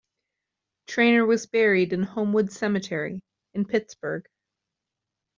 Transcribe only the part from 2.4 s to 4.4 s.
Cemetery in Pittsburgh.